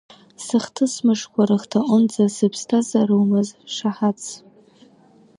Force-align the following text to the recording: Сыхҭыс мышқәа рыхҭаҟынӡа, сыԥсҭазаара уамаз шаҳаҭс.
Сыхҭыс 0.45 0.93
мышқәа 1.05 1.43
рыхҭаҟынӡа, 1.49 2.25
сыԥсҭазаара 2.35 3.13
уамаз 3.17 3.49
шаҳаҭс. 3.75 4.27